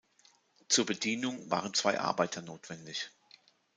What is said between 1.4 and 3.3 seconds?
waren zwei Arbeiter notwendig.